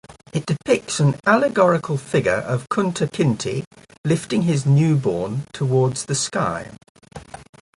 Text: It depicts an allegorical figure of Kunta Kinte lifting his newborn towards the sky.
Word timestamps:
It 0.33 0.47
depicts 0.47 0.99
an 0.99 1.13
allegorical 1.27 1.95
figure 1.95 2.37
of 2.37 2.67
Kunta 2.69 3.05
Kinte 3.05 3.63
lifting 4.03 4.41
his 4.41 4.65
newborn 4.65 5.45
towards 5.53 6.05
the 6.05 6.15
sky. 6.15 6.71